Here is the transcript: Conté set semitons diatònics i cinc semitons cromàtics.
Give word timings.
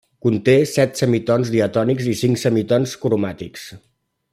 Conté 0.25 0.53
set 0.71 1.01
semitons 1.01 1.53
diatònics 1.57 2.09
i 2.15 2.17
cinc 2.25 2.43
semitons 2.47 2.97
cromàtics. 3.05 3.73